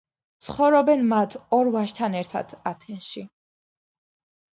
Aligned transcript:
ცხოვრობენ 0.43 1.03
მათ 1.11 1.35
ორ 1.57 1.69
ვაჟთან 1.75 2.15
ერთად 2.21 2.55
ათენში. 2.71 3.25